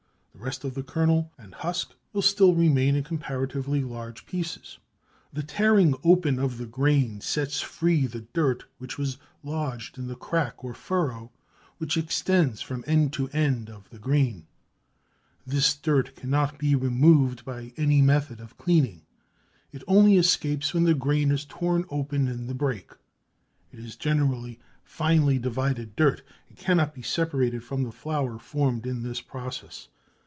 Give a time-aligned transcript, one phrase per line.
[0.33, 4.79] The rest of the kernel and husk will still remain in comparatively large pieces.
[5.31, 10.15] The tearing open of the grain sets free the dirt which was lodged in the
[10.15, 11.31] crack or furrow
[11.77, 14.47] which extends from end to end of the grain.
[15.45, 19.03] This dirt cannot be removed by any method of cleaning.
[19.71, 22.89] It only escapes when the grain is torn open in the break.
[23.71, 29.03] It is generally finely divided dirt and cannot be separated from the flour formed in
[29.03, 29.89] this process.